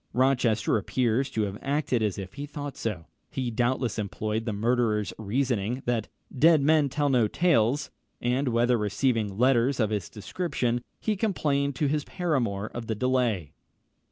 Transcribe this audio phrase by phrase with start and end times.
[0.13, 3.05] Rochester appears to have acted as if he thought so.
[3.29, 9.37] He doubtless employed the murderer's reasoning, that "dead men tell no tales," when, after receiving
[9.37, 13.53] letters of this description, he complained to his paramour of the delay.